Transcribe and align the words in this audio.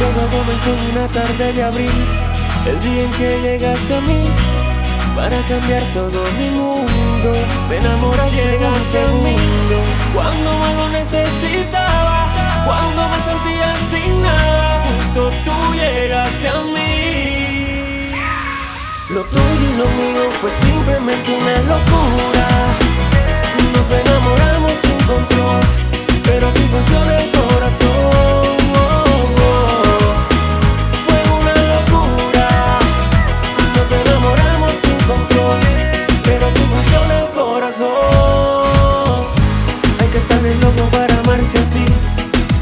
comenzó 0.00 0.70
una 0.90 1.08
tarde 1.08 1.52
de 1.52 1.62
abril, 1.62 1.90
el 2.66 2.80
día 2.80 3.04
en 3.04 3.10
que 3.12 3.40
llegaste 3.40 3.94
a 3.94 4.00
mí 4.00 4.28
para 5.14 5.40
cambiar 5.42 5.82
todo 5.92 6.24
mi 6.38 6.50
mundo. 6.50 7.32
Me 7.68 7.76
enamoraste 7.76 8.36
llegaste 8.36 8.98
a 8.98 9.06
mí 9.24 9.36
cuando 10.14 10.58
más 10.58 10.74
lo 10.74 10.88
necesitaba, 10.88 12.26
cuando 12.66 13.08
me 13.08 13.18
sentía 13.24 13.74
sin 13.90 14.22
nada. 14.22 14.82
Justo 14.84 15.30
tú 15.44 15.74
llegaste 15.74 16.48
a 16.48 16.60
mí. 16.74 18.12
Lo 19.10 19.22
tuyo 19.22 19.66
y 19.70 19.76
lo 19.78 19.86
mío 20.00 20.30
fue 20.40 20.50
simplemente 20.50 21.30
una 21.40 21.56
locura. 21.72 22.46
Nos 23.74 23.90
enamoramos 23.90 24.72
sin 24.82 24.98
control, 25.06 25.60
pero 26.24 26.50
si 26.52 26.64
Hay 40.24 40.28
que 40.28 40.34
estar 40.34 40.42
bien 40.42 40.60
loco 40.62 40.88
para 40.90 41.18
amarse 41.18 41.58
así, 41.58 41.84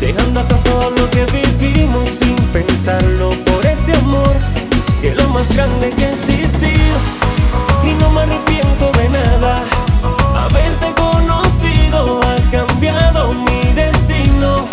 dejando 0.00 0.40
atrás 0.40 0.60
todo 0.64 0.90
lo 0.90 1.08
que 1.10 1.24
vivimos 1.26 2.08
sin 2.08 2.34
pensarlo 2.52 3.30
por 3.46 3.64
este 3.64 3.94
amor, 3.98 4.34
que 5.00 5.10
es 5.10 5.16
lo 5.16 5.28
más 5.28 5.48
grande 5.54 5.90
que 5.90 6.06
ha 6.06 6.12
existido. 6.12 6.96
Y 7.84 7.94
no 8.02 8.10
me 8.10 8.22
arrepiento 8.22 8.90
de 8.98 9.08
nada, 9.10 9.62
haberte 10.34 10.92
conocido 10.94 12.20
ha 12.24 12.50
cambiado 12.50 13.30
mi 13.32 13.62
destino. 13.74 14.66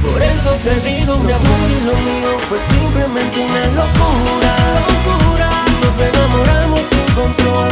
Por 0.00 0.22
eso 0.22 0.52
te 0.64 0.74
digo, 0.88 1.18
mi 1.18 1.32
amor 1.32 1.68
y 1.68 1.84
lo 1.84 1.92
mío 1.92 2.38
fue 2.48 2.58
simplemente 2.60 3.40
una 3.44 3.66
locura. 3.78 4.54
locura. 4.88 5.50
Nos 5.82 6.00
enamoramos 6.00 6.80
sin 6.88 7.14
control, 7.14 7.68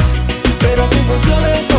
pero 0.61 0.87
si 0.91 0.99
funciona 0.99 1.51
el 1.51 1.70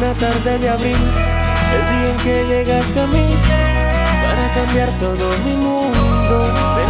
una 0.00 0.14
tarde 0.14 0.58
de 0.58 0.68
abril, 0.70 0.96
el 0.96 1.82
día 1.90 2.10
en 2.10 2.16
que 2.24 2.46
llegaste 2.46 3.00
a 3.00 3.06
mí 3.06 3.34
para 4.24 4.54
cambiar 4.54 4.88
todo 4.98 5.28
mi 5.44 5.54
mundo. 5.56 6.89